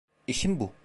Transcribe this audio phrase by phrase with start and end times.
[0.27, 0.71] İşim bu.